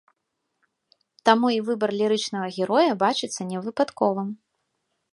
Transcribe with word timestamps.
Таму 1.29 1.47
і 1.57 1.59
выбар 1.69 1.95
лірычнага 2.01 2.47
героя 2.57 2.91
бачыцца 3.07 3.41
невыпадковым. 3.55 4.27